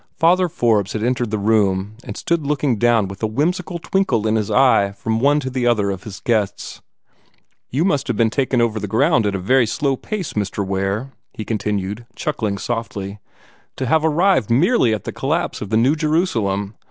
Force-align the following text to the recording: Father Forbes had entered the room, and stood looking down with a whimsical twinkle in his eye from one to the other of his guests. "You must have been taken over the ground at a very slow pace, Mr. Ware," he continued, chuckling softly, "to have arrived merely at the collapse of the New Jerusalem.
Father 0.17 0.49
Forbes 0.49 0.93
had 0.93 1.03
entered 1.03 1.29
the 1.29 1.37
room, 1.37 1.93
and 2.03 2.17
stood 2.17 2.43
looking 2.43 2.77
down 2.79 3.07
with 3.07 3.21
a 3.21 3.27
whimsical 3.27 3.77
twinkle 3.77 4.25
in 4.25 4.35
his 4.35 4.49
eye 4.49 4.93
from 4.93 5.19
one 5.19 5.39
to 5.41 5.51
the 5.51 5.67
other 5.67 5.91
of 5.91 6.05
his 6.05 6.19
guests. 6.21 6.81
"You 7.69 7.85
must 7.85 8.07
have 8.07 8.17
been 8.17 8.31
taken 8.31 8.61
over 8.61 8.79
the 8.79 8.87
ground 8.87 9.27
at 9.27 9.35
a 9.35 9.39
very 9.39 9.67
slow 9.67 9.95
pace, 9.95 10.33
Mr. 10.33 10.65
Ware," 10.65 11.11
he 11.35 11.45
continued, 11.45 12.07
chuckling 12.15 12.57
softly, 12.57 13.19
"to 13.77 13.85
have 13.85 14.03
arrived 14.03 14.49
merely 14.49 14.91
at 14.91 15.03
the 15.03 15.11
collapse 15.11 15.61
of 15.61 15.69
the 15.69 15.77
New 15.77 15.95
Jerusalem. 15.95 16.73